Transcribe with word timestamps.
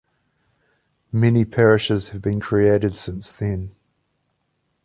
Many 1.11 1.45
parishes 1.45 2.07
have 2.09 2.23
been 2.23 2.39
created 2.39 2.95
since 2.95 3.31
then. 3.31 3.75